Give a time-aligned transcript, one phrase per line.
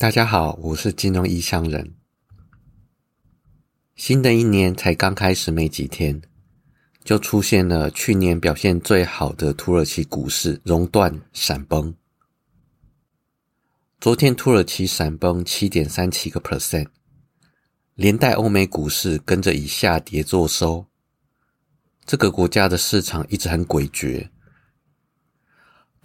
[0.00, 1.96] 大家好，我是金融异乡人。
[3.96, 6.22] 新的一年才刚开始没几天，
[7.02, 11.92] 就出现了去年表现最好的土耳其股市熔断闪崩。
[14.00, 16.86] 昨天土耳其闪崩七点三七个 percent，
[17.96, 20.86] 连带欧美股市跟着以下跌作收。
[22.06, 24.28] 这个国家的市场一直很诡谲。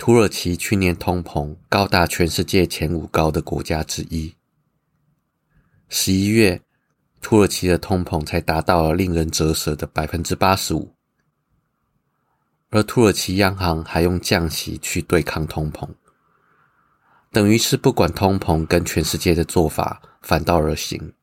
[0.05, 4.35] 土耳其去年通膨高达全世界前五高的国家之一。
[5.87, 6.61] 十一月，
[7.21, 10.93] 土耳其的通膨才达到了令人折舌的百分之八十五，
[12.69, 15.87] 而土耳其央行还用降息去对抗通膨，
[17.31, 21.13] 等于是不管通膨跟全世界的做法反道而行。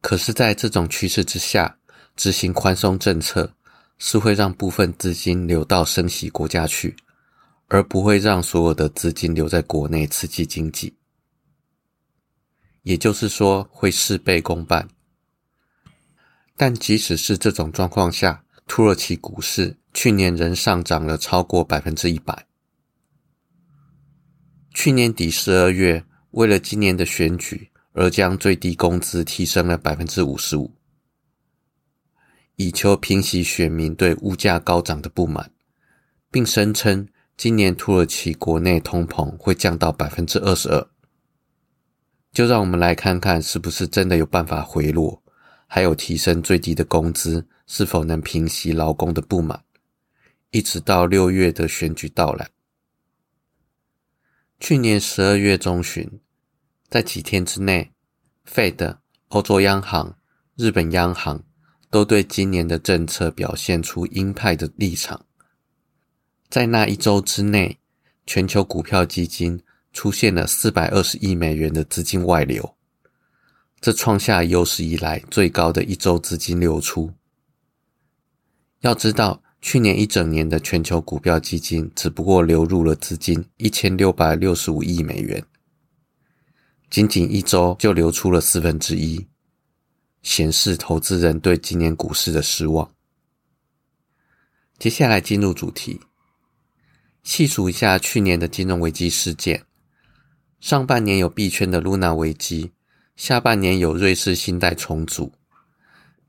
[0.00, 1.76] 可是，在这种趋势之下，
[2.14, 3.52] 执行宽松政策
[3.98, 6.94] 是会让部分资金流到升息国家去。
[7.68, 10.96] 而不会让所有的资金留在国内刺激经济，
[12.82, 14.88] 也就是说会事倍功半。
[16.56, 22.46] 但即使是这种状况下，土耳其股市去年仍上涨了超过百分之一百。
[24.72, 30.72] 去年底十二月，为了今年的选举而将最低工资提升了百分之五十五，
[32.54, 35.50] 以求平息选民对物价高涨的不满，
[36.30, 37.08] 并声称。
[37.36, 40.88] 今年土耳其国内通膨会降到百分之二十二，
[42.32, 45.22] 就让我们来看看是不是真的有办法回落，
[45.66, 49.62] 还有提升最低的工资是否能平息劳工的不满，
[50.50, 52.48] 一直到六月的选举到来。
[54.58, 56.20] 去年十二月中旬，
[56.88, 57.92] 在几天之内
[58.50, 58.96] ，Fed、
[59.28, 60.16] 欧洲央行、
[60.56, 61.44] 日本央行
[61.90, 65.25] 都对今年的政策表现出鹰派的立场。
[66.48, 67.78] 在那一周之内，
[68.24, 69.60] 全球股票基金
[69.92, 72.76] 出现了四百二十亿美元的资金外流，
[73.80, 77.12] 这创下有史以来最高的一周资金流出。
[78.80, 85.44] 要知道，去年一整年的全球股票基金只不过流入了资金一千六百六十五亿美元，
[86.88, 89.26] 仅仅一周就流出了四分之一，
[90.22, 92.92] 显示投资人对今年股市的失望。
[94.78, 96.00] 接下来进入主题。
[97.26, 99.60] 细数一下去年的金融危机事件，
[100.60, 102.70] 上半年有币圈的 Luna 危机，
[103.16, 105.32] 下半年有瑞士信贷重组，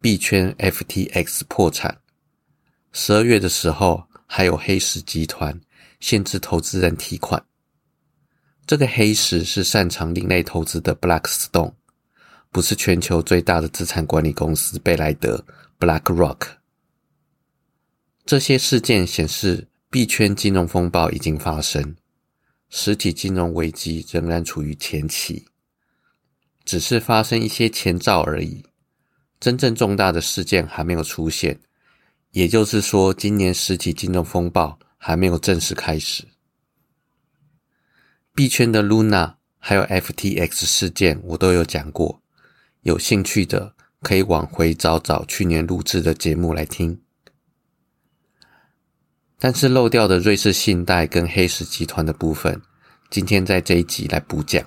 [0.01, 1.95] 币圈 FTX 破产，
[2.93, 5.61] 十二月的时候还有黑石集团
[5.99, 7.41] 限制投资人提款。
[8.65, 11.73] 这个黑石是擅长另类投资的 Blackstone，
[12.51, 15.45] 不是全球最大的资产管理公司贝莱德
[15.79, 16.39] BlackRock。
[18.25, 19.66] 这些事件显示。
[19.89, 21.95] 币圈金融风暴已经发生，
[22.69, 25.45] 实体金融危机仍然处于前期，
[26.65, 28.63] 只是发生一些前兆而已。
[29.39, 31.57] 真正重大的事件还没有出现，
[32.31, 36.25] 也就是说，今年实体金融风暴还没有正式开始。
[38.33, 42.21] 币圈的 Luna 还有 FTX 事件，我都有讲过，
[42.81, 46.99] 有兴趣的可以往回找找去年录制的节目来听。
[49.39, 52.59] 但是漏掉的瑞士信贷跟黑石集团的部分，
[53.11, 54.63] 今天在这一集来补讲。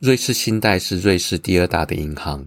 [0.00, 2.46] 瑞士信贷是瑞士第二大的银行，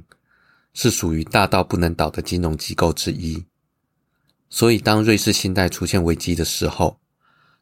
[0.73, 3.43] 是属于大到不能倒的金融机构之一。
[4.49, 6.99] 所以，当瑞士信贷出现危机的时候，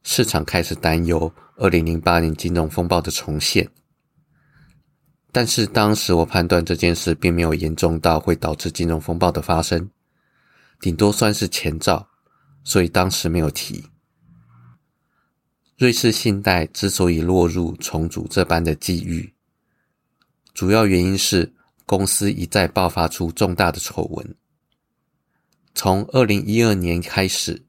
[0.03, 3.69] 市场开始担忧二零零八年金融风暴的重现。
[5.31, 9.89] 但是当时我判断这件事并没有严重到会导致金融风暴的发生。
[10.81, 12.09] 顶多算是前兆，
[12.63, 13.85] 所以当时没有提。
[15.77, 19.33] 瑞士信贷之所以落入重组这般的际遇，
[20.53, 21.53] 主要原因是
[21.85, 24.35] 公司一再爆发出重大的丑闻。
[25.73, 27.65] 从二零一二年开始，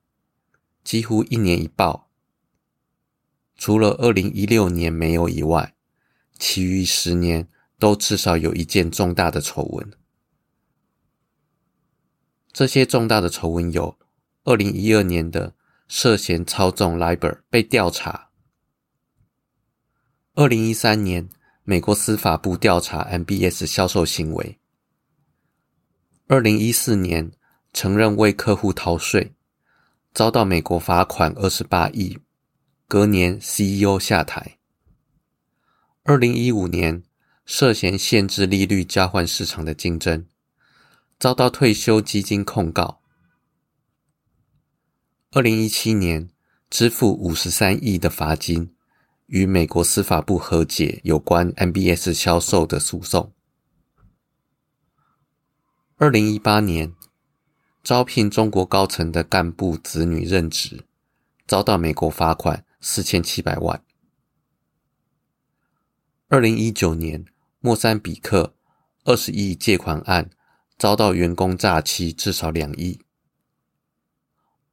[0.83, 2.09] 几乎一年一爆，
[3.57, 5.75] 除了二零一六年没有以外，
[6.39, 7.47] 其余十年
[7.79, 9.91] 都至少有一件重大的丑闻。
[12.53, 13.97] 这些重大的丑闻有：
[14.45, 15.55] 二零一二年的
[15.89, 18.29] 涉嫌操纵 LIBOR 被调查；
[20.35, 21.31] 二零一三年
[21.65, 24.59] 美国司法部调查 MBS 销售行为；
[26.27, 27.33] 二零一四年
[27.73, 29.33] 承认为客户逃税，
[30.13, 32.19] 遭到美国罚款二十八亿，
[32.87, 34.59] 隔年 CEO 下台；
[36.03, 37.03] 二零一五年
[37.47, 40.27] 涉嫌限制利率交换市场的竞争。
[41.23, 43.01] 遭到退休基金控告。
[45.31, 46.29] 二零一七年
[46.69, 48.75] 支付五十三亿的罚金，
[49.27, 53.33] 与美国司法部和解有关 MBS 销售的诉讼。
[55.95, 56.93] 二零一八年，
[57.85, 60.85] 招聘中国高层的干部子女任职，
[61.47, 63.81] 遭到美国罚款四千七百万。
[66.27, 67.25] 二零一九年，
[67.61, 68.57] 莫桑比克
[69.05, 70.29] 二十亿借款案
[70.83, 72.99] 遭到员工诈欺至少两亿。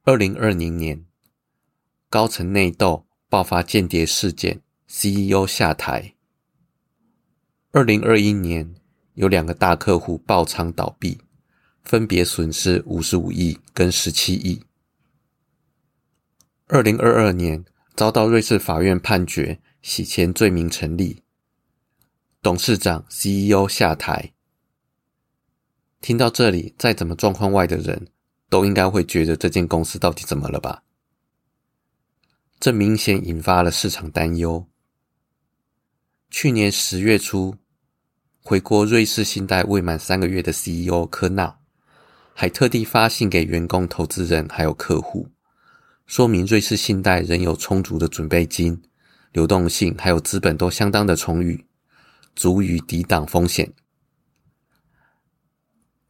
[0.02, 1.06] 二零二零年，
[2.08, 6.16] 高层内斗爆发间谍事件，CEO 下台。
[7.70, 8.74] 二零二一年，
[9.14, 11.20] 有两个大客户爆仓倒闭，
[11.84, 14.64] 分别损失五十五亿跟十七亿。
[16.66, 17.64] 二零二二年，
[17.94, 21.22] 遭到瑞士法院判决洗钱罪名成立，
[22.42, 24.32] 董事长、CEO 下台。
[26.00, 28.08] 听到这里，再怎么状况外的人。
[28.50, 30.82] 都应该会觉得这间公司到底怎么了吧？
[32.58, 34.66] 这明显引发了市场担忧。
[36.30, 37.54] 去年十月初，
[38.42, 41.60] 回国瑞士信贷未满三个月的 CEO 科纳，
[42.34, 45.28] 还特地发信给员工、投资人还有客户，
[46.06, 48.82] 说明瑞士信贷仍有充足的准备金、
[49.30, 51.64] 流动性还有资本都相当的充裕，
[52.34, 53.72] 足以抵挡风险。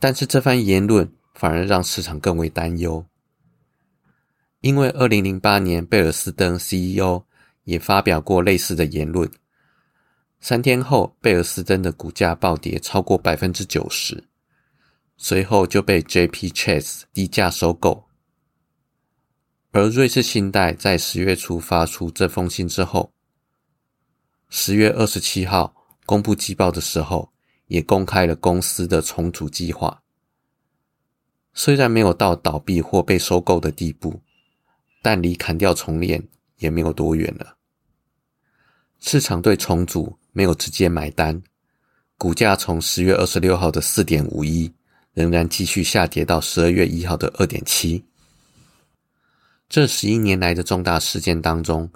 [0.01, 1.09] 但是这番言论。
[1.33, 3.07] 反而让市场更为担忧，
[4.61, 7.25] 因为二零零八年贝尔斯登 CEO
[7.65, 9.31] 也发表过类似的言论。
[10.39, 14.23] 三天后，贝尔斯登的股价暴跌超过百分之九十，
[15.17, 16.51] 随后就被 J.P.
[16.51, 18.05] Chase 低价收购。
[19.71, 23.15] 而瑞士信贷在十月初发出这封信之后，
[24.51, 25.75] 十月二十七号
[26.05, 27.33] 公布季报的时候，
[27.71, 30.03] 也公开了公司的重组计划。
[31.55, 34.21] 虽然没有到倒闭或被收购的地步，
[35.01, 36.21] 但离砍掉重练
[36.59, 37.57] 也没有多远了。
[38.99, 41.41] 市场对重组没有直接买单，
[42.19, 44.73] 股价从十月二十六号的四点五一，
[45.15, 48.05] 仍然继续下跌到十二月一号的二点七。
[49.69, 51.89] 这十一年来的重大事件当中，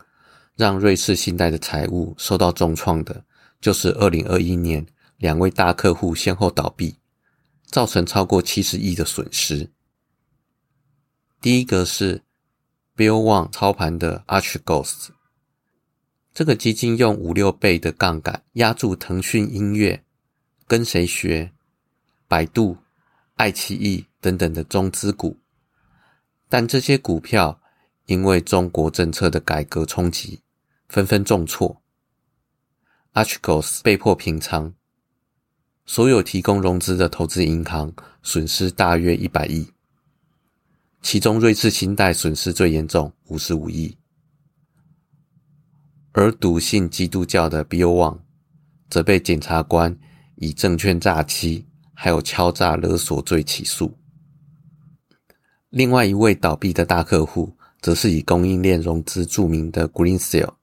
[0.54, 3.24] 让瑞士信贷的财务受到重创的，
[3.60, 4.86] 就是二零二一年
[5.24, 6.98] 两位大客户先后倒闭。
[7.64, 9.72] 造成超过七十亿的损失。
[11.40, 12.22] 第一个是
[12.94, 15.08] Bill Wang 操盘的 Archegos，
[16.32, 20.04] 这个基金用五六倍的杠杆压住腾讯音乐、
[20.68, 21.50] 跟谁学、
[22.28, 22.76] 百度、
[23.34, 25.36] 爱奇艺等等的中资股，
[26.48, 27.60] 但这些股票
[28.06, 30.44] 因为中国政策的改革冲击，
[30.88, 31.82] 纷纷重挫
[33.14, 34.72] ，Archegos 被迫平仓。
[35.86, 37.92] 所有提供融资的投资银行
[38.22, 39.66] 损失大约一百亿，
[41.02, 43.96] 其中瑞士信贷损失最严重，五十五亿。
[46.12, 48.18] 而笃信基督教的 B O one
[48.88, 49.96] 则被检察官
[50.36, 53.92] 以证券诈欺还有敲诈勒索罪起诉。
[55.70, 60.54] 另外一位倒闭的大客户，则是以供应链融资著名的 Greensill。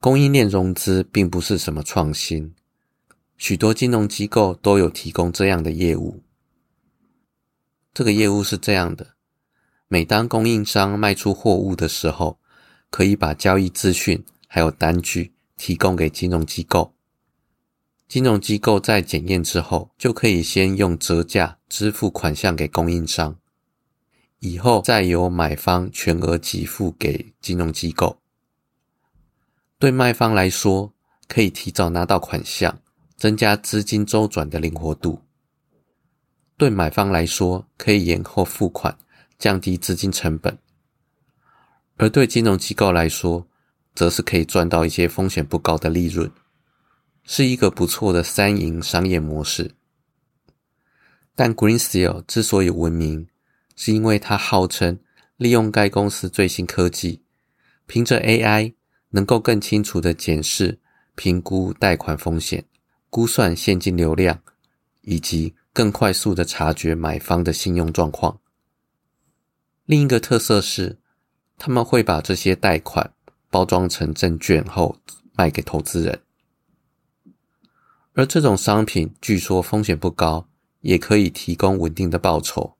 [0.00, 2.54] 供应链融资并不是什么创新。
[3.36, 6.22] 许多金融机构都有提供这样的业务。
[7.92, 9.14] 这个业务是这样的：
[9.88, 12.38] 每当供应商卖出货物的时候，
[12.90, 16.94] 可以把交易资讯还有单据提供给金融机构。
[18.06, 23.36] 金融机构在检验之后，就可以先用折价支付款项给供应商，
[24.40, 28.20] 以后再由买方全额给付给金融机构。
[29.78, 30.94] 对卖方来说，
[31.26, 32.80] 可以提早拿到款项。
[33.16, 35.20] 增加资金周转的灵活度，
[36.56, 38.96] 对买方来说可以延后付款，
[39.38, 40.54] 降低资金成本；
[41.96, 43.46] 而对金融机构来说，
[43.94, 46.30] 则是可以赚到一些风险不高的利润，
[47.22, 49.70] 是一个不错的三赢商业模式。
[51.36, 53.28] 但 Greensill 之所以闻名，
[53.76, 54.98] 是因为它号称
[55.36, 57.22] 利用该公司最新科技，
[57.86, 58.74] 凭着 AI
[59.10, 60.80] 能够更清楚的检视、
[61.14, 62.64] 评估贷款风险。
[63.14, 64.42] 估算现金流量，
[65.02, 68.40] 以及更快速的察觉买方的信用状况。
[69.84, 70.98] 另一个特色是，
[71.56, 73.14] 他们会把这些贷款
[73.50, 74.98] 包装成证券后
[75.32, 76.22] 卖给投资人，
[78.14, 80.48] 而这种商品据说风险不高，
[80.80, 82.76] 也可以提供稳定的报酬。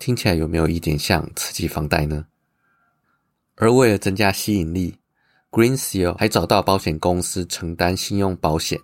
[0.00, 2.26] 听起来有没有一点像刺激房贷呢？
[3.54, 4.96] 而为了增加吸引力
[5.52, 8.80] ，Greensill 还找到保险公司承担信用保险。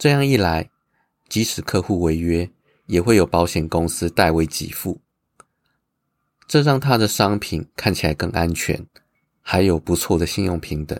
[0.00, 0.70] 这样一来，
[1.28, 2.50] 即使客户违约，
[2.86, 4.98] 也会有保险公司代为给付，
[6.48, 8.86] 这让他的商品看起来更安全，
[9.42, 10.98] 还有不错的信用平等。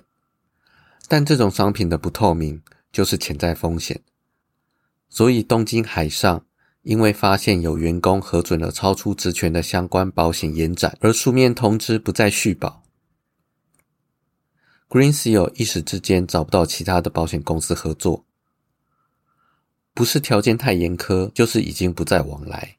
[1.09, 3.99] 但这种商品的不透明就是潜在风险，
[5.09, 6.45] 所以东京海上
[6.83, 12.83] 因为发现有员工核准了超出职权的相关保险延展，而书面通知不再续保。
[14.91, 18.27] Green Seal 一时之间找不到其他的保险公司合作，
[20.01, 22.79] 不是条件太严苛，就是已经不再往来。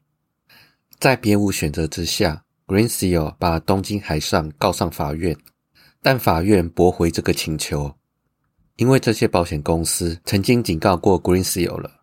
[0.98, 5.36] 在别无选择之下，Green Seal 把东京海上告上法院，
[6.02, 7.94] 但法院驳回这个请求，
[8.74, 12.00] 因为这些保险公司曾经警告过 Green Seal 了。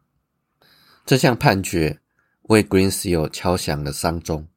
[1.05, 1.99] 这项判决
[2.43, 4.47] 为 Green Seal 敲响了丧钟。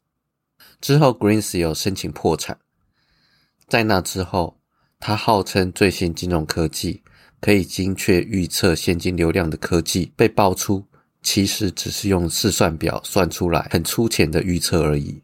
[0.80, 2.56] 之后，Green Seal 申请破产。
[3.66, 4.56] 在那之后。
[5.04, 7.01] 他号称最新金融科技
[7.42, 10.86] 可以精确预测现金流量的科技被爆出，
[11.22, 15.20] 其实只是用试算表算出来很粗浅的预测而已。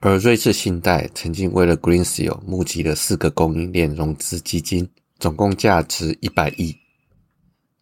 [0.00, 4.86] 而瑞士信贷曾经为了 Greensill 募集了四个供应链融资基金，
[5.18, 6.76] 总共价值一百亿。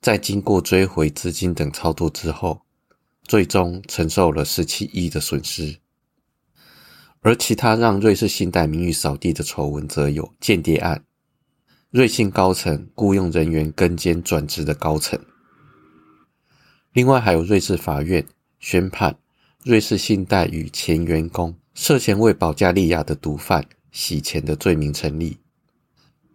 [0.00, 2.62] 在经过追回资金等操作之后，
[3.24, 5.76] 最终承受了十七亿的损失。
[7.22, 11.04] 而其他让瑞士信贷名誉扫地的丑闻，则有间谍案、
[11.90, 15.18] 瑞信高层雇佣人员跟监转职的高层，
[16.92, 18.26] 另外还有瑞士法院
[18.58, 19.16] 宣判
[19.62, 25.38] 瑞士信贷与前员工涉嫌为保加利亚的毒贩洗钱的罪名成立，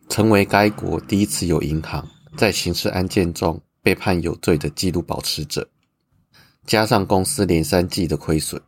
[0.07, 5.69] 成为该国第一次有银行在刑事案件中被判有罪的记录保持者，
[6.65, 8.59] 加上公司连三季的亏损。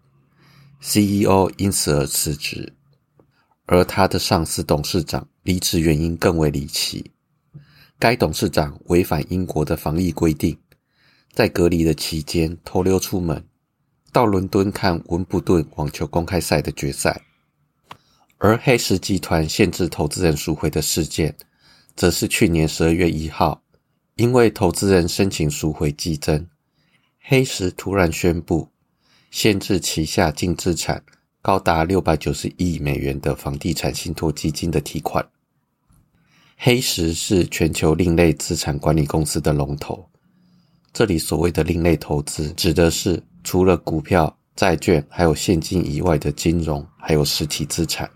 [0.82, 2.74] CEO 因此而辞职，
[3.68, 7.12] 而他的上司董事长离职原因更为离奇。
[8.00, 10.58] 该董事长违反英国的防疫规定，
[11.32, 13.46] 在隔离的期间偷溜出门，
[14.12, 17.22] 到伦敦看温布顿网球公开赛的决赛。
[18.40, 21.34] 而黑石集团限制投资人赎回的事件，
[21.96, 23.64] 则是去年十二月一号，
[24.16, 26.48] 因为投资人申请赎回激增，
[27.22, 28.70] 黑石突然宣布。
[29.32, 31.04] 限制旗下净资产
[31.42, 35.28] 高达六百九十亿美元的房地产信托基金的提款。
[36.66, 40.10] 黑石是全球另类资产管理公司的龙头。
[40.94, 48.10] 这里所谓的另类投资，指的是除了股票、债券还有现金以外的金融还有实体资产，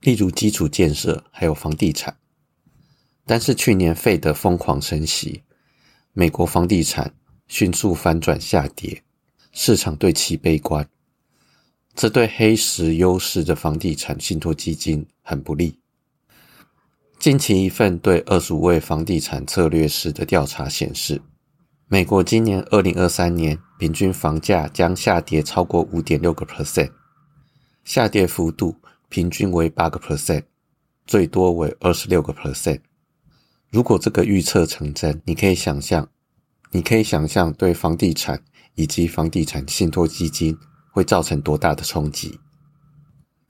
[0.00, 2.16] 例如基础建设还有房地产。
[3.24, 5.40] 但是去年费德疯狂升息，
[6.14, 7.14] 美国房地产
[7.46, 9.04] 迅速反转下跌。
[9.52, 10.84] 市场对其悲观，
[11.94, 15.78] 这对黑石优势的房地产信托基金很不利。
[17.24, 21.18] 近期一份对二十五位房地产策略师的调查显示，
[21.88, 26.90] 美国今年二零二三年平均房价将下跌超过五点六个 percent，
[27.82, 28.76] 下跌幅度
[29.08, 30.42] 平均为八个 percent，
[31.06, 32.78] 最多为二十六个 percent。
[33.70, 36.06] 如果这个预测成真，你可以想象，
[36.72, 38.38] 你可以想象对房地产。
[38.74, 40.54] 以及房地产信托基金
[40.92, 42.38] 会造成多大的冲击？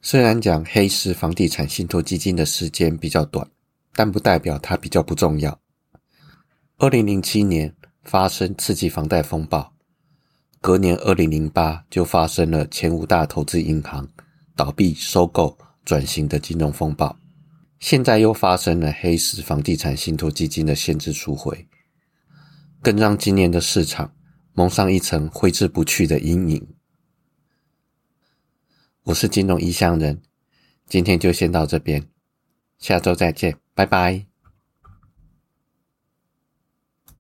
[0.00, 3.44] 虽然讲黑市房地产信托基金的时间比较短，
[3.94, 5.60] 但不代表它比较不重要。
[6.78, 9.72] 二零零七年发生刺激房贷风暴，
[10.60, 14.08] 隔年二零零八就发生了前五大投资银行
[14.56, 17.16] 倒闭、收购、转型的金融风暴，
[17.78, 21.66] 现在又发生了黑市房地产信托基金的限制赎回，
[22.82, 24.14] 更让今年的市场。
[24.56, 26.68] 蒙上一层挥之不去的阴影。
[29.02, 30.22] 我是金融异乡人，
[30.86, 32.06] 今天就先到这边，
[32.78, 34.33] 下周再见，拜拜。